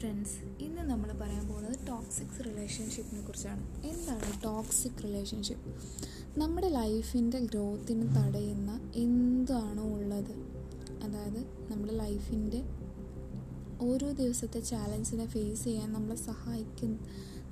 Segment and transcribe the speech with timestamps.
[0.00, 3.86] Friends ഇന്ന് നമ്മൾ പറയാൻ പോകുന്നത് ടോക്സിക് റിലേഷൻഷിപ്പിനെ കുറിച്ചാണ്.
[3.86, 5.70] എന്താണ് ടോക്സിക് റിലേഷൻഷിപ്പ്
[6.40, 10.32] നമ്മുടെ ലൈഫിന്റെ ഗ്രോത്തിന് തടയുന്ന എന്താണോ ഉള്ളത്?
[11.02, 12.62] അതായത് നമ്മുടെ ലൈഫിന്റെ
[13.80, 16.98] ഓരോ ദിവസത്തെ ചാലഞ്ചിനെ ഫേസ് ചെയ്യാൻ നമ്മളെ സഹായിക്കുന്ന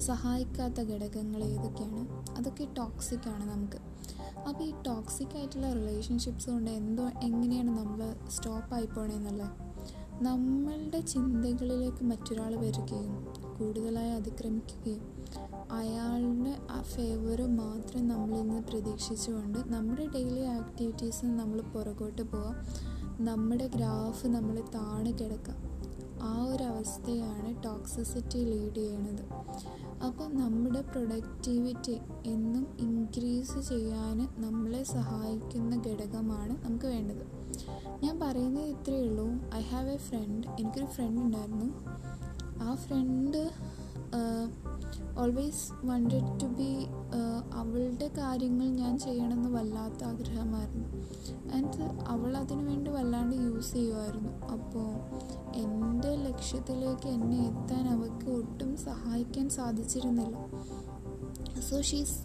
[0.00, 2.32] സഹായിക്കാത്ത ഘടകങ്ങൾ ഏതൊക്കെയാണ്?
[2.32, 3.76] അതൊക്കെ ടോക്സിക് ആണ് നമുക്ക്.
[4.48, 9.65] അപ്പോൾ ഈ ടോക്സിക് ആയിട്ടുള്ള റിലേഷൻഷിപ്സ് കൊണ്ട് എന്തോ എങ്ങനെയാണ് നമ്മൾ സ്റ്റോപ്പ് ആയി പോണേന്നല്ലേ?
[10.22, 13.26] നമ്മളുടെ ചിന്തകളിലേക്ക് മറ്റൊരാൾ വരികയും
[13.58, 15.00] കൂടുതലായി അതിക്രമിക്കുകയും
[15.72, 22.54] അയാളുടെ ആ ഫേവർ മാത്രം നമ്മളിൽ നിന്ന് പ്രതീക്ഷിച്ചുകൊണ്ട് നമ്മുടെ ഡെയിലി ആക്ടിവിറ്റീസ് നമ്മൾ പുറകോട്ട് പോവാം.
[23.24, 25.56] നമ്മുടെ ഗ്രാഫ് നമ്മൾ താണു കിടക്കാം.
[26.22, 29.24] ആ ഒരു അവസ്ഥയാണ് ടോക്സിസിറ്റി ലീഡ് ചെയ്യണത്
[30.06, 37.35] അപ്പം നമ്മുടെ പ്രൊഡക്റ്റിവിറ്റി എന്നും ഇൻക്രീസ് ചെയ്യാൻ നമ്മളെ സഹായിക്കുന്ന ഘടകമാണ് നമുക്ക് വേണ്ടത്.
[38.04, 39.26] ഞാൻ പറയുന്നത് ഇത്രയേ ഉള്ളൂ.
[39.54, 41.68] ഐ ഹാവ് എ ഫ്രണ്ട് എനിക്കൊരു ഫ്രണ്ട് ഉണ്ടായിരുന്നു.
[42.62, 43.40] ആ friend
[45.18, 46.70] always wanted to be
[47.54, 50.88] അവളുടെ കാര്യങ്ങൾ ഞാൻ ചെയ്യണമെന്ന് വല്ലാത്ത ആഗ്രഹമായിരുന്നു.
[51.56, 54.88] ആൻഡ് അവൾ അതിനു വേണ്ടി വല്ലാണ്ട് യൂസ് ചെയ്യുമായിരുന്നു അപ്പോൾ
[55.62, 60.36] എന്റെ ലക്ഷ്യത്തിലേക്ക് എന്നെ എത്താൻ അവൾക്ക് ഒട്ടും സഹായിക്കാൻ സാധിച്ചിരുന്നില്ല.
[61.68, 62.18] സോ ഷീസ്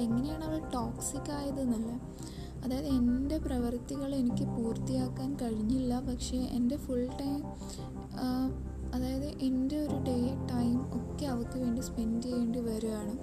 [0.00, 1.92] എങ്ങനെയാണ് അവൾ ടോക്സിക് ആയതെന്നല്ല.
[2.64, 6.00] അതായത് എന്റെ പ്രവൃത്തികൾ എനിക്ക് പൂർത്തിയാക്കാൻ കഴിഞ്ഞില്ല.
[6.00, 7.40] പക്ഷേ എന്റെ ഫുൾ ടൈം
[8.94, 10.18] അതായത് എന്റെ ഒരു ഡേ
[10.52, 13.14] ടൈം ഒക്കെ അവൾക്ക് വേണ്ടി സ്പെൻഡ് ചെയ്യേണ്ടി വരികയാണ്.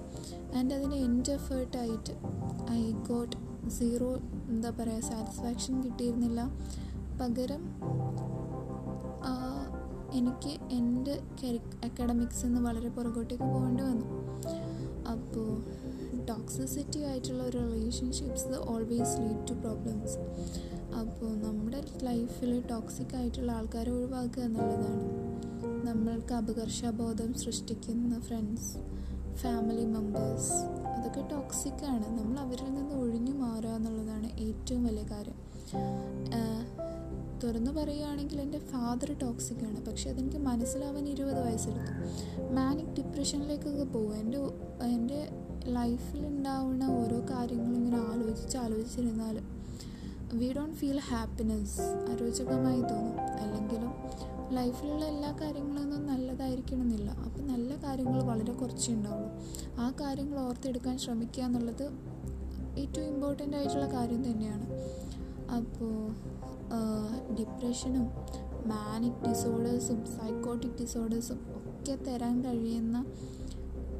[0.58, 2.14] ആൻഡ് അതിന് എന്റെ എഫേർട്ടായിട്ട്
[2.70, 3.36] ഐ ഗോട്ട്
[3.70, 4.10] സീറോ
[4.48, 6.40] എന്താ പറയുക സാറ്റിസ്ഫാക്ഷൻ കിട്ടിയിരുന്നില്ല.
[7.20, 7.62] പകരം
[10.12, 11.14] എനിക്ക് എന്റെ
[11.84, 14.06] അക്കാഡമിക്സ് നിന്ന് വളരെ പുറകോട്ടേക്ക് പോകേണ്ടി വന്നു.
[15.12, 15.48] അപ്പോൾ
[16.46, 20.18] ടോക്സിസിറ്റി ആയിട്ടുള്ള ഒരു relationships always lead to problems
[21.00, 25.02] അപ്പോൾ നമ്മുടെ ലൈഫിൽ ടോക്സിക് ആയിട്ടുള്ള ആൾക്കാരെ ഒഴിവാക്കുക എന്നുള്ളതാണ്.
[25.88, 28.70] നമ്മൾക്ക് അപകർഷബോധം സൃഷ്ടിക്കുന്ന ഫ്രണ്ട്സ്
[29.42, 30.54] ഫാമിലി മെമ്പേഴ്സ്
[30.94, 35.40] അതൊക്കെ ടോക്സിക്കാണ് നമ്മൾ അവരിൽ നിന്ന് ഒഴിഞ്ഞു മാറുക എന്നുള്ളതാണ് ഏറ്റവും വലിയ കാര്യം.
[37.42, 39.86] തുറന്നു പറയുകയാണെങ്കിൽ എന്റെ ഫാദർ ടോക്സിക് ആണ്.
[39.86, 42.54] പക്ഷെ അതെനിക്ക് മനസ്സിലാവാൻ ഇരുപത് വയസ്സെടുത്തു.
[42.54, 44.38] മാനിക് ഡിപ്രഷനിലേക്കൊക്കെ പോകും എന്റെ
[44.84, 45.28] എന്റെ
[45.64, 49.38] ലൈഫിലുണ്ടാവുന്ന ഓരോ കാര്യങ്ങളും ഇങ്ങനെ ആലോചിച്ച് ആലോചിച്ചിരുന്നാൽ
[50.34, 53.20] വി ഡോണ്ട് ഫീൽ ഹാപ്പിനെസ് അരോചകമായി തോന്നും.
[53.20, 53.92] അല്ലെങ്കിലും
[54.50, 57.10] ലൈഫിലുള്ള എല്ലാ കാര്യങ്ങളൊന്നും നല്ലതായിരിക്കണമെന്നില്ല.
[57.10, 59.30] അപ്പം നല്ല കാര്യങ്ങൾ വളരെ കുറച്ചേ ഉണ്ടാവുള്ളൂ.
[59.80, 61.90] ആ കാര്യങ്ങൾ ഓർത്തെടുക്കാൻ ശ്രമിക്കുക എന്നുള്ളത്
[62.78, 64.66] ഏറ്റവും ഇമ്പോർട്ടന്റ് ആയിട്ടുള്ള കാര്യം തന്നെയാണ്.
[65.52, 66.14] അപ്പോൾ
[67.38, 68.10] ഡിപ്രഷനും
[68.66, 73.04] മാനിക് ഡിസോർഡേഴ്സും സൈക്കോട്ടിക് ഡിസോർഡേഴ്സും ഒക്കെ തരാൻ കഴിയുന്ന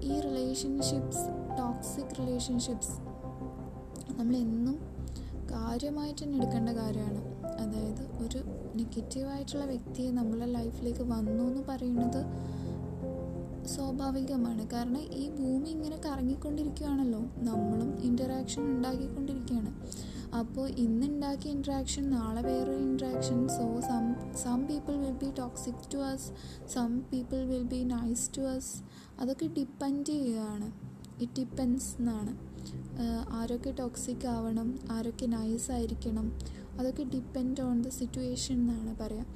[0.03, 1.27] ഈ റിലേഷൻഷിപ്സ്
[1.59, 2.97] ടോക്സിക് റിലേഷൻഷിപ്സ്
[4.19, 4.97] നമ്മളെന്നും
[5.51, 7.21] കാര്യമായിട്ട് തന്നെ എടുക്കേണ്ട കാര്യമാണ്.
[7.47, 8.39] അതായത് ഒരു
[8.77, 12.25] നെഗറ്റീവായിട്ടുള്ള വ്യക്തി നമ്മളെ ലൈഫിലേക്ക് വന്നു എന്ന് പറയുന്നത്
[13.67, 14.71] സ്വാഭാവികമാണ്.
[14.71, 19.73] കാരണം ഈ ഭൂമി ഇങ്ങനെ കറങ്ങിക്കൊണ്ടിരിക്കുകയാണല്ലോ നമ്മളും ഇന്ററാക്ഷൻ ഉണ്ടാക്കിക്കൊണ്ടിരിക്കുകയാണ്.
[20.41, 24.05] അപ്പോൾ ഇന്നുണ്ടാക്കിയ ഇൻട്രാക്ഷൻ നാളെ വേറൊരു interaction so some
[24.43, 26.27] some people will be toxic to us
[26.75, 28.73] some people will be nice to us
[29.21, 30.69] അതൊക്കെ ഡിപ്പെൻഡ് ചെയ്യുകയാണ്
[31.23, 32.33] ഇറ്റ് ഡിപ്പെൻസ് എന്നാണ്.
[33.39, 36.27] ആരൊക്കെ ടോക്സിക് ആവണം ആരൊക്കെ നൈസ് ആയിരിക്കണം
[36.79, 39.27] അതൊക്കെ ഡിപ്പെൻഡ് ഓൺ ദ സിറ്റുവേഷൻ എന്നാണ് പറയാം.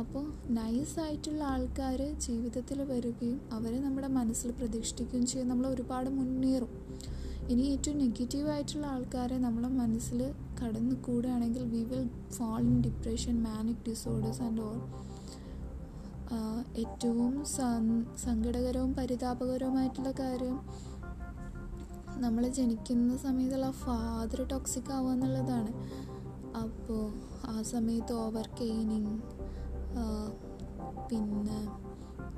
[0.00, 0.24] അപ്പോൾ
[0.58, 5.48] നൈസ് ആയിട്ടുള്ള ആൾക്കാർ ജീവിതത്തിൽ വരികയും അവരെ നമ്മുടെ മനസ്സിൽ പ്രതീക്ഷിക്കുകയും ചെയ്യും.
[5.48, 6.72] നമ്മൾ ഒരുപാട് മുന്നേറും.
[7.50, 14.42] ഇനി ഏറ്റവും നെഗറ്റീവായിട്ടുള്ള ആൾക്കാരെ നമ്മളെ മനസ്സിൽ കടന്നു കൂടുകയാണെങ്കിൽ we will fall in depression manic disorders
[14.42, 14.78] and all
[16.76, 17.44] ഏറ്റവും
[18.24, 20.56] സങ്കടകരവും പരിതാപകരവുമായിട്ടുള്ള കാര്യം
[22.16, 25.72] നമ്മൾ ജനിക്കുന്ന സമയത്തുള്ള ഫാദർ ടോക്സിക് ആവുക എന്നുള്ളതാണ്.
[26.56, 27.02] അപ്പോൾ
[27.46, 29.16] ആ സമയത്ത് ഓവർ കെയിനിങ്
[31.10, 31.60] പിന്നെ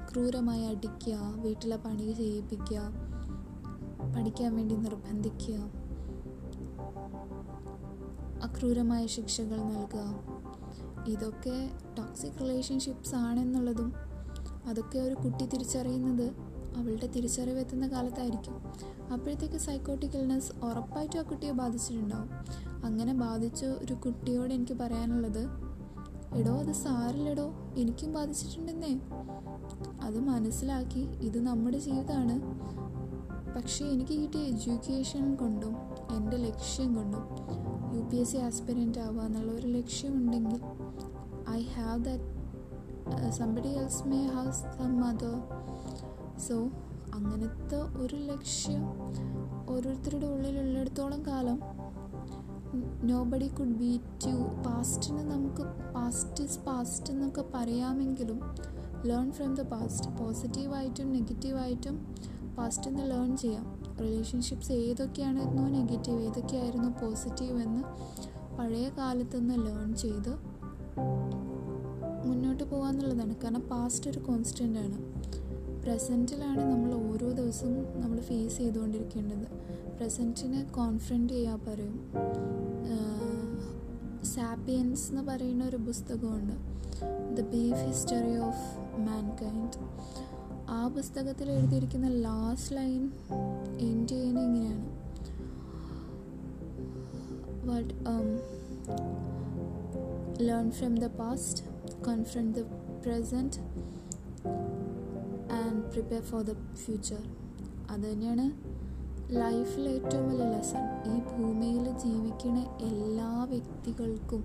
[0.09, 3.08] ക്രൂരമായി അടിക്കുക വീട്ടിലെ പണി ചെയ്യിപ്പിക്കുക
[4.17, 5.55] പഠിക്കാൻ വേണ്ടി നിർബന്ധിക്കുക.
[8.43, 10.39] അക്രൂരമായ ശിക്ഷകൾ നൽകുക.
[11.09, 13.93] ഇതൊക്കെ ടോക്സിക് റിലേഷൻഷിപ്സ് ആണെന്നുള്ളതും
[14.67, 16.33] അതൊക്കെ ഒരു കുട്ടി തിരിച്ചറിയുന്നത്
[16.77, 18.55] അവളുടെ തിരിച്ചറിവെത്തുന്ന കാലത്തായിരിക്കും.
[19.13, 22.31] അപ്പോഴത്തേക്ക് സൈക്കോട്ടിക് ഇൽനെസ് ഉറപ്പായിട്ടും ആ കുട്ടിയെ ബാധിച്ചിട്ടുണ്ടാവും.
[22.87, 25.69] അങ്ങനെ ബാധിച്ച ഒരു കുട്ടിയോട് എനിക്ക് പറയാനുള്ളത്
[26.35, 29.01] എടോ അത് സാറില്ലടോ എനിക്കും ബാധിച്ചിട്ടുണ്ടെന്നേ.
[30.03, 32.41] അത് മനസ്സിലാക്കി ഇത് നമ്മുടെ ജീവിതമാണ്.
[33.59, 35.73] പക്ഷേ എനിക്ക് കിട്ടിയ എഡ്യൂക്കേഷൻ കൊണ്ടും
[36.17, 37.25] എന്റെ ലക്ഷ്യം കൊണ്ടും
[37.95, 40.61] U P S C aspirant ആവുക എന്നുള്ള ഒരു ലക്ഷ്യമുണ്ടെങ്കിൽ
[41.51, 45.35] I have that somebody else may have some mother
[46.49, 46.57] so
[47.15, 48.83] അങ്ങനത്തെ ഒരു ലക്ഷ്യം
[49.69, 51.59] ഓരോരുത്തരുടെ ഉള്ളിലുള്ളിടത്തോളം കാലം
[53.05, 55.65] nobody could beat you പാസ്റ്റിന് നമുക്ക്
[55.95, 58.41] പാസ്റ്റ് ഇസ് പാസ്റ്റ് എന്നൊക്കെ പറയാമെങ്കിലും
[59.05, 61.97] ലേൺ ഫ്രം ദ പാസ്റ്റ് പോസിറ്റീവായിട്ടും നെഗറ്റീവായിട്ടും
[62.59, 63.65] പാസ്റ്റിൽ നിന്ന് ലേൺ ചെയ്യാം.
[64.01, 67.83] റിലേഷൻഷിപ്സ് ഏതൊക്കെയായിരുന്നു നെഗറ്റീവ് ഏതൊക്കെയായിരുന്നു പോസിറ്റീവ് എന്ന്
[68.57, 70.33] പഴയ കാലത്ത് നിന്ന് ലേൺ ചെയ്ത്
[72.27, 74.99] മുന്നോട്ട് പോകാന്നുള്ളതാണ് കാരണം പാസ്റ്റ് ഒരു കോൺസ്റ്റന്റ് ആണ്.
[75.83, 79.47] പ്രസന്റിലാണ് നമ്മൾ ഓരോ ദിവസവും നമ്മൾ ഫേസ് ചെയ്തുകൊണ്ടിരിക്കേണ്ടത്.
[79.97, 82.13] പ്രസന്റിനെ കോൺഫ്രണ്ട് ചെയ്യാൻ പറയും.
[84.25, 86.55] സാപ്പിയൻസ് എന്ന് പറയുന്ന ഒരു പുസ്തകമുണ്ട്.
[87.37, 88.65] ദ ബീഫ് ഹിസ്റ്ററി ഓഫ്
[88.99, 89.79] മാൻകൈൻഡ്
[90.69, 93.11] ആ പുസ്തകത്തിൽ എഴുതിയിരിക്കുന്ന ലാസ്റ്റ് ലൈൻ
[93.79, 94.85] എൻഡ് ചെയ്യുന്നത് ഇങ്ങനെയാണ്.
[97.69, 97.95] What
[100.43, 101.65] learn from the past
[102.09, 102.63] confront the
[103.07, 103.61] present
[105.53, 107.23] and prepare for the future
[107.91, 108.79] അത് തന്നെയാണ്
[109.33, 110.85] ലൈഫിലെ ഏറ്റവും വലിയ ലെസൺ
[111.15, 114.45] ഈ ഭൂമിയിൽ ജീവിക്കുന്ന എല്ലാ വ്യക്തികൾക്കും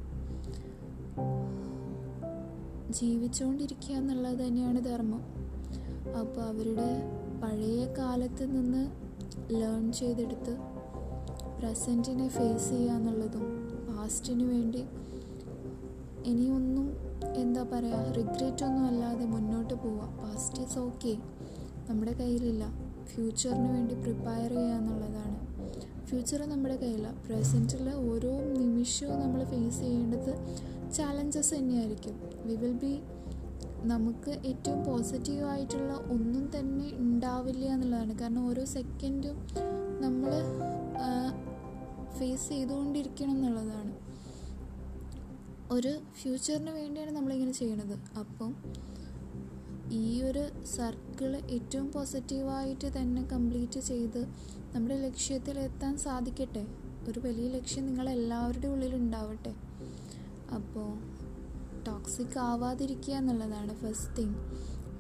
[2.90, 5.43] ജീവിച്ചുകൊണ്ടിരിക്കുക എന്നുള്ളത് തന്നെയാണ് ധർമ്മം.
[6.20, 6.90] അപ്പോൾ അവരുടെ
[7.44, 8.84] പഴയ കാലത്ത് നിന്ന്
[9.52, 10.54] ലേൺ ചെയ്തെടുത്ത്
[11.60, 13.46] പ്രസന്റിനെ ഫേസ് ചെയ്യുക എന്നുള്ളതും
[13.90, 14.84] പാസ്റ്റിന് വേണ്ടി
[16.32, 16.88] ഇനിയൊന്നും
[17.36, 20.08] എന്താ പറയുക റിഗ്രറ്റ് ഒന്നും അല്ലാതെ മുന്നോട്ട് പോവുക.
[20.22, 21.14] പാസ്റ്റ് ഈസ് ഓക്കെ
[21.90, 22.64] നമ്മുടെ കയ്യിലില്ല.
[23.12, 25.38] ഫ്യൂച്ചറിന് വേണ്ടി പ്രിപ്പയർ ചെയ്യുക എന്നുള്ളതാണ്.
[26.10, 30.32] ഫ്യൂച്ചർ നമ്മുടെ കയ്യില്ല പ്രസന്റിൽ ഓരോ നിമിഷവും നമ്മൾ ഫേസ് ചെയ്യേണ്ടത്
[30.96, 32.16] ചാലഞ്ചസ് തന്നെയായിരിക്കും.
[32.46, 32.94] വി വിൽ ബി
[33.86, 38.20] നമുക്ക് ഏറ്റവും പോസിറ്റീവ് ആയിട്ടുള്ള ഒന്നും തന്നെ ഉണ്ടാവില്ല എന്നുള്ളതാണ്.
[38.20, 39.38] കാരണം ഓരോ സെക്കൻഡും
[40.02, 40.32] നമ്മൾ
[42.18, 43.94] ഫേസ് ചെയ്തുകൊണ്ടിരിക്കണം എന്നുള്ളതാണ്.
[45.72, 48.18] ഒരു ഫ്യൂച്ചറിന് വേണ്ടിയാണ് നമ്മളിങ്ങനെ ചെയ്യണത്.
[48.20, 48.56] അപ്പം
[49.92, 54.22] ഈ ഒരു സർക്കിൾ ഏറ്റവും പോസിറ്റീവായിട്ട് തന്നെ കംപ്ലീറ്റ് ചെയ്ത്
[54.76, 56.66] നമ്മുടെ ലക്ഷ്യത്തിലെത്താൻ സാധിക്കട്ടെ.
[57.10, 59.54] ഒരു വലിയ ലക്ഷ്യം നിങ്ങളെല്ലാവരുടെ ഉള്ളിലുണ്ടാവട്ടെ
[60.56, 60.88] അപ്പോൾ
[61.88, 64.36] ടോക്സിക് ആവാതിരിക്കുക എന്നുള്ളതാണ് ഫസ്റ്റ് തിങ്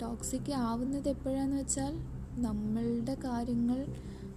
[0.01, 1.97] ടോക്സിക് ആവുന്നത് എപ്പോഴാന്ന് വെച്ചാൽ
[2.41, 3.85] നമ്മളുടെ കാര്യങ്ങൾ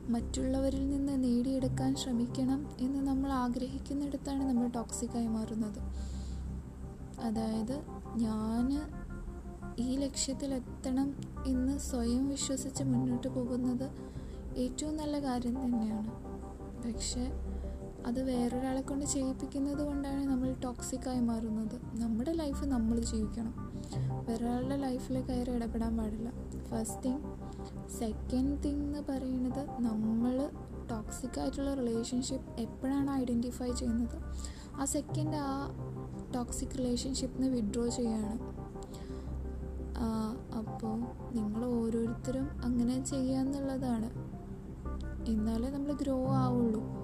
[0.09, 5.79] മറ്റുള്ളവരിൽ നിന്ന് നേടിയെടുക്കാൻ ശ്രമിക്കണം എന്ന് നമ്മൾ ആഗ്രഹിക്കുന്നിടത്താണ് നമ്മൾ ടോക്സിക്കായി മാറുന്നത്.
[7.21, 7.83] അതായത്
[8.17, 8.91] ഞാൻ
[9.79, 11.15] ഈ ലക്ഷ്യത്തിലെത്തണം
[11.47, 13.91] എന്ന് സ്വയം വിശ്വസിച്ച് മുന്നോട്ട് പോകുന്നത്
[14.57, 16.11] ഏറ്റവും നല്ല കാര്യം തന്നെയാണ്.
[16.83, 17.33] പക്ഷേ
[18.07, 21.81] അത് വേറൊരാളെ കൊണ്ട് ചെയ്യിപ്പിക്കുന്നത് കൊണ്ടാണ് നമ്മൾ ടോക്സിക്കായി മാറുന്നത്.
[22.01, 23.55] നമ്മുടെ ലൈഫ് നമ്മൾ ജീവിക്കണം.
[24.29, 26.33] വേറൊരാളുടെ ലൈഫിൽ കയറി ഇടപെടാൻ പാടില്ല.
[26.69, 27.23] ഫസ്റ്റ് തിങ്
[27.99, 30.51] സെക്കൻഡ് തിങ് എന്ന് പറയുന്നത് നമ്മൾ
[30.91, 34.19] ടോക്സിക് ആയിട്ടുള്ള റിലേഷൻഷിപ്പ് എപ്പോഴാണ് ഐഡന്റിഫൈ ചെയ്യുന്നത്?
[34.81, 35.69] ആ സെക്കൻഡ് ആ
[36.35, 38.39] ടോക്സിക് റിലേഷൻഷിപ്പിൽ നിന്ന് വിഡ്രോ ചെയ്യാണ്.
[40.57, 40.97] അപ്പോൾ
[41.35, 44.11] നിങ്ങൾ ഓരോരുത്തരും അങ്ങനെ ചെയ്യാന്നുള്ളതാണ്.
[45.29, 46.96] എന്നാലേ നമ്മൾ ഗ്രോ ആവുള്ളൂ.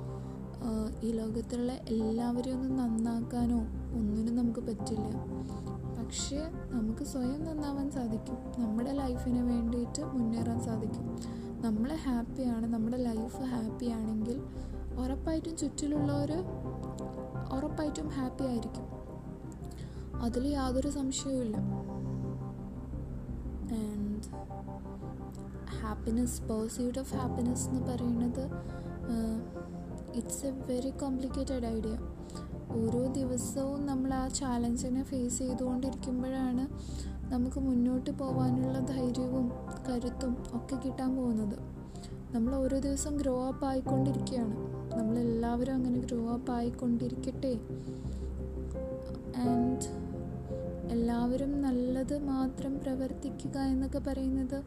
[1.03, 3.59] ഈ ലോകത്തുള്ള എല്ലാവരെയും ഒന്നും നന്നാക്കാനോ
[3.99, 5.15] ഒന്നിനും നമുക്ക് പറ്റില്ല.
[5.99, 8.37] പക്ഷേ നമുക്ക് സ്വയം നന്നാവാൻ സാധിക്കും.
[8.59, 11.19] നമ്മുടെ ലൈഫിന് വേണ്ടിയിട്ട് മുന്നേറാൻ സാധിക്കും.
[11.61, 14.43] നമ്മൾ ഹാപ്പിയാണ് നമ്മുടെ ലൈഫ് ഹാപ്പി ആണെങ്കിൽ
[14.99, 16.45] ഉറപ്പായിട്ടും ചുറ്റിലുള്ളവർ
[17.53, 18.87] ഉറപ്പായിട്ടും ഹാപ്പി ആയിരിക്കും.
[20.23, 21.57] അതിൽ യാതൊരു സംശയവുമില്ല
[23.79, 24.23] and
[25.81, 28.45] happiness pursuit of happiness എന്ന് പറയുന്നത്
[30.15, 31.95] it's a very complicated idea
[32.71, 36.65] ഓരോ ദിവസവും നമ്മൾ ആ ചാലഞ്ചിനെ ഫേസ് ചെയ്തുകൊണ്ടിരിക്കുമ്പോഴാണ്
[37.33, 39.53] നമുക്ക് മുന്നോട്ട് പോകാനുള്ള ധൈര്യവും
[39.89, 41.59] കരുത്തും ഒക്കെ കിട്ടാൻ പോകുന്നത്.
[42.35, 44.57] നമ്മൾ ഓരോ ദിവസം ഗ്രോ അപ്പ് ആയിക്കൊണ്ടിരിക്കുകയാണ്.
[44.99, 47.59] നമ്മളെല്ലാവരും അങ്ങനെ ഗ്രോ അപ്പ് ആയിക്കൊണ്ടിരിക്കട്ടെ.
[49.37, 50.03] ആൻഡ്
[50.93, 54.63] എല്ലാവരും നല്ലത് മാത്രം പ്രവർത്തിക്കുക എന്നൊക്കെ പറയുന്നത്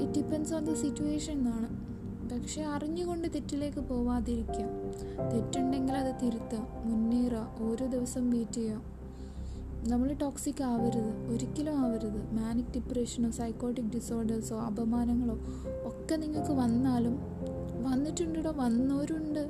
[0.00, 1.90] it depends on the situation എന്നാണ്.
[2.32, 4.64] പക്ഷെ അറിഞ്ഞുകൊണ്ട് തെറ്റിലേക്ക് പോവാതിരിക്കുക
[5.32, 8.82] തെറ്റുണ്ടെങ്കിൽ അത് തിരുത്തുക മുന്നേറുക ഓരോ ദിവസം വെയിറ്റ് ചെയ്യുക
[9.88, 11.30] നമ്മൾ ടോക്സിക് ആവരുത്.
[11.30, 12.32] ഒരിക്കലും ആവരുത്.
[12.32, 15.38] മാനിക് ഡിപ്രഷനോ സൈക്കോട്ടിക് ഡിസോർഡേഴ്സോ അപമാനങ്ങളോ
[15.84, 17.18] ഒക്കെ നിങ്ങൾക്ക് വന്നാലും
[17.82, 19.40] വന്നിട്ടുണ്ടോ വന്നവരുണ്ട്.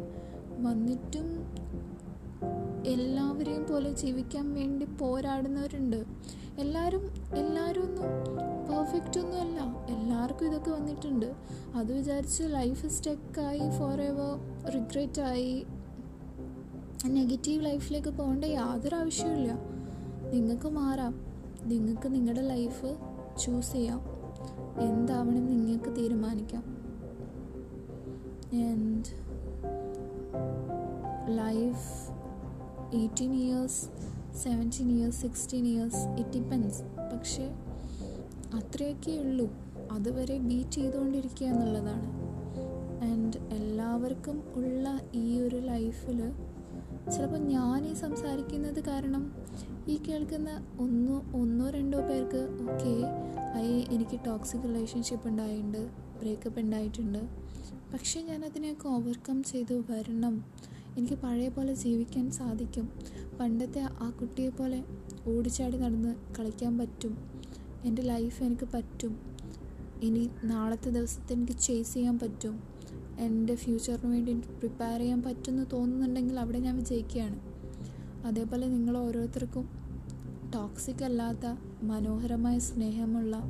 [0.58, 1.46] വന്നിട്ടും
[2.86, 6.04] എല്ലാവരെയും പോലെ ജീവിക്കാൻ വേണ്ടി പോരാടുന്നവരുണ്ട്.
[6.58, 8.04] എല്ലാവരും എല്ലാവരും ഒന്നും
[8.70, 9.69] പെർഫെക്റ്റ് ഒന്നുമല്ല.
[10.20, 11.34] എല്ലാവർക്കും ഇതൊക്കെ വന്നിട്ടുണ്ട്.
[11.74, 14.34] അത് വിചാരിച്ച് ലൈഫ് സ്റ്റെക്കായി ഫോർ എവർ
[14.70, 15.66] റിഗ്രറ്റ് റിഗ്രറ്റായി
[17.06, 19.52] നെഗറ്റീവ് ലൈഫിലേക്ക് പോകേണ്ട യാതൊരു ആവശ്യമില്ല
[20.32, 21.14] നിങ്ങൾക്ക് മാറാം.
[21.64, 22.96] നിങ്ങൾക്ക് നിങ്ങളുടെ ലൈഫ്
[23.38, 24.00] ചൂസ് ചെയ്യാം.
[24.80, 26.64] എന്താവണം നിങ്ങൾക്ക് തീരുമാനിക്കാം.
[28.68, 29.04] And
[31.28, 32.10] life
[32.96, 33.86] eighteen years
[34.36, 37.48] seventeen years sixteen years it depends പക്ഷേ
[38.54, 39.69] അത്രയൊക്കെ ഉള്ളൂ.
[39.90, 42.08] അതുവരെ ബീറ്റ് ചെയ്തുകൊണ്ടിരിക്കുക എന്നുള്ളതാണ്.
[43.04, 46.32] ആൻഡ് എല്ലാവർക്കും ഉള്ള ഈ ഒരു ലൈഫിൽ
[47.10, 49.32] ചിലപ്പോൾ ഞാൻ ഈ സംസാരിക്കുന്നത് കാരണം
[49.88, 52.94] ഈ കേൾക്കുന്ന ഒന്നോ ഒന്നോ രണ്ടോ പേർക്ക് ഓക്കെ
[53.56, 55.88] ഐ എനിക്ക് ടോക്സിക് റിലേഷൻഷിപ്പ് ഉണ്ടായിട്ടുണ്ട്
[56.20, 57.18] ബ്രേക്കപ്പ് ഉണ്ടായിട്ടുണ്ട്.
[57.92, 60.44] പക്ഷേ ഞാൻ അതിനെയൊക്കെ ഓവർകം ചെയ്ത് വരണം.
[60.98, 62.88] എനിക്ക് പഴയ പോലെ ജീവിക്കാൻ സാധിക്കും.
[63.40, 64.84] പണ്ടത്തെ ആ കുട്ടിയെ പോലെ
[65.26, 67.18] ഓടിച്ചാടി നടന്ന് കളിക്കാൻ പറ്റും.
[67.84, 69.29] എന്റെ ലൈഫ് എനിക്ക് പറ്റും.
[70.02, 72.62] ഇനി നാളത്തെ ദിവസത്തെ എനിക്ക് ചേസ് ചെയ്യാൻ പറ്റും.
[73.18, 77.40] എന്റെ ഫ്യൂച്ചറിന് വേണ്ടി എനിക്ക് പ്രിപ്പയർ ചെയ്യാൻ പറ്റുമെന്ന് തോന്നുന്നുണ്ടെങ്കിൽ അവിടെ ഞാൻ വിജയിക്കുകയാണ്.
[78.26, 79.68] അതേപോലെ നിങ്ങൾ ഓരോരുത്തർക്കും
[80.54, 81.46] ടോക്സിക് അല്ലാത്ത
[81.82, 83.42] മനോഹരമായ സ്നേഹമുള്ള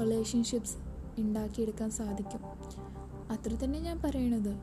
[0.00, 0.76] റിലേഷൻഷിപ്സ്
[1.20, 2.40] ഉണ്ടാക്കിയെടുക്കാൻ സാധിക്കും.
[3.30, 4.54] അത്ര തന്നെ ഞാൻ പറയണത്.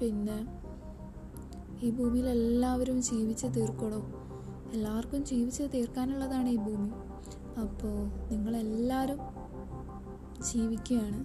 [0.00, 0.46] പിന്നെ
[1.82, 4.00] ഈ ഭൂമിയിൽ എല്ലാവരും ജീവിച്ച് തീർക്കണോ
[4.72, 7.07] എല്ലാവർക്കും ജീവിച്ച് തീർക്കാനുള്ളതാണ് ഈ ഭൂമി.
[7.58, 9.18] അപ്പോൾ നിങ്ങളെല്ലാവരും
[10.52, 11.24] ജീവിക്കുകയാണ്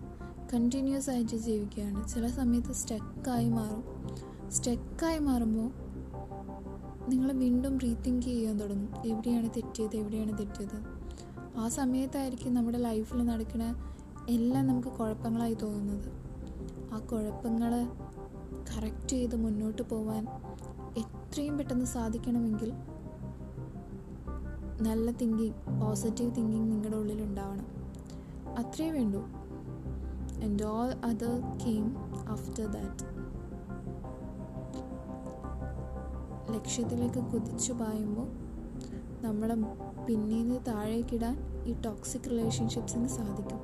[0.54, 2.08] കണ്ടിന്യൂസ് ആയിട്ട് ജീവിക്കുകയാണ്.
[2.08, 3.84] ചില സമയത്ത് സ്റ്റക്കായി മാറും.
[4.52, 5.72] സ്റ്റക്കായി മാറുമ്പോൾ
[7.10, 9.08] നിങ്ങൾ വീണ്ടും റീതിങ്ക് ചെയ്യാൻ തുടങ്ങും.
[9.08, 11.04] എവിടെയാണ് തെറ്റിയത് എവിടെയാണ് തെറ്റിയത്?
[11.58, 13.94] ആ സമയത്തായിരിക്കും നമ്മുടെ ലൈഫിൽ നടക്കുന്ന
[14.30, 16.12] എല്ലാം നമുക്ക് കുഴപ്പങ്ങളായി തോന്നുന്നത്.
[16.94, 17.86] ആ കുഴപ്പങ്ങൾ
[18.75, 20.28] കറക്റ്റ് ചെയ്ത് മുന്നോട്ട് പോവാൻ
[20.98, 22.74] എത്രയും പെട്ടെന്ന് സാധിക്കണമെങ്കിൽ
[24.84, 27.68] നല്ല തിങ്കിങ് പോസിറ്റീവ് തിങ്കിങ് നിങ്ങളുടെ ഉള്ളിൽ ഉണ്ടാവണം
[28.58, 29.20] അത്രയേ വേണ്ടൂ.
[30.44, 31.96] And all other came
[32.30, 33.06] after that
[36.54, 38.28] ലക്ഷ്യത്തിലേക്ക് കുതിച്ചു പായുമ്പോൾ
[39.22, 39.56] നമ്മളെ
[40.06, 41.36] പിന്നീന്ന് താഴേക്കിടാൻ
[41.66, 43.60] ഈ ടോക്സിക് റിലേഷൻഷിപ്സിന് സാധിക്കും.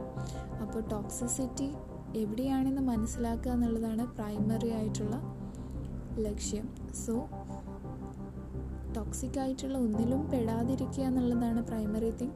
[0.61, 1.67] അപ്പോൾ ടോക്സിസിറ്റി
[2.15, 5.15] എവിടെയാണെന്ന് മനസ്സിലാക്കുക എന്നുള്ളതാണ് പ്രൈമറി ആയിട്ടുള്ള
[6.17, 6.69] ലക്ഷ്യം.
[7.05, 7.13] സോ
[8.95, 12.31] ടോക്സിക് ആയിട്ടുള്ള ഒന്നിലും പെടാതിരിക്കുക എന്നുള്ളതാണ് പ്രൈമറി തിങ്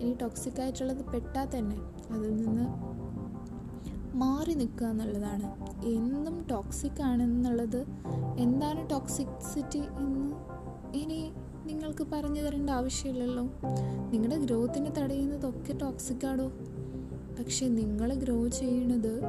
[0.00, 1.76] ഇനി ടോക്സിക് ആയിട്ടുള്ളത് പെട്ടാൽ തന്നെ
[2.10, 2.94] അതിൽ നിന്ന്
[4.16, 5.64] മാറി നിൽക്കുക എന്നുള്ളതാണ്.
[5.84, 7.86] എന്നും ടോക്സിക് ആണെന്നുള്ളത്
[8.38, 10.34] എന്താണ് ടോക്സിസിറ്റി എന്ന്
[10.96, 11.32] ഇനി
[11.66, 13.42] നിങ്ങൾക്ക് പറഞ്ഞു തരേണ്ട ആവശ്യമില്ലല്ലോ.
[14.10, 16.52] നിങ്ങളുടെ ഗ്രോത്തിനെ തടയുന്നതൊക്കെ ടോക്സിക് ആണോ?
[17.38, 19.20] പക്ഷെ നിങ്ങൾ ഗ്രോ ചെയ്യണത്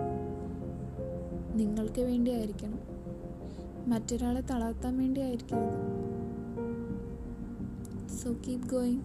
[1.55, 2.79] നിങ്ങൾക്ക് വേണ്ടിയായിരിക്കണം.
[3.87, 5.21] മറ്റൊരാളെ തളർത്താൻ വേണ്ടി
[8.15, 9.03] So keep going.